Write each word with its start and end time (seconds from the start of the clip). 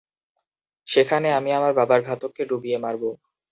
সেখানে 0.87 1.27
আমি 1.33 1.49
আমার 1.53 1.73
বাবার 1.73 1.99
ঘাতককে 2.01 2.43
ডুবিয়ে 2.45 2.77
মারবো। 2.77 3.09